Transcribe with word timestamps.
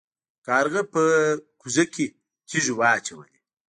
کارغه 0.47 0.81
په 0.93 1.01
کوزه 1.59 1.83
کې 1.93 2.05
تیږې 2.47 2.73
واچولې. 2.79 3.37